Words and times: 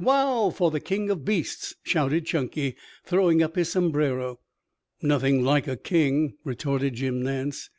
"Wow 0.00 0.50
for 0.50 0.72
the 0.72 0.80
king 0.80 1.08
of 1.08 1.24
beasts!" 1.24 1.76
shouted 1.84 2.26
Chunky, 2.26 2.74
throwing 3.06 3.44
up 3.44 3.54
his 3.54 3.70
sombrero. 3.70 4.40
"Nothing 5.00 5.44
like 5.44 5.68
a 5.68 5.76
king," 5.76 6.34
retorted 6.42 6.94
Jim 6.94 7.22
Nance. 7.22 7.70